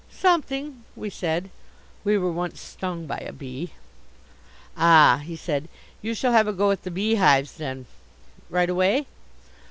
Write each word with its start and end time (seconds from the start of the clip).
"Something," 0.09 0.83
we 0.95 1.11
said 1.11 1.51
(we 2.03 2.17
were 2.17 2.31
once 2.31 2.59
stung 2.59 3.05
by 3.05 3.19
a 3.19 3.31
bee). 3.31 3.73
"Ah," 4.75 5.21
he 5.23 5.35
said, 5.35 5.69
"you 6.01 6.15
shall 6.15 6.31
have 6.31 6.47
a 6.47 6.53
go 6.53 6.71
at 6.71 6.81
the 6.81 6.89
beehives, 6.89 7.51
then, 7.57 7.85
right 8.49 8.71
away?" 8.71 9.05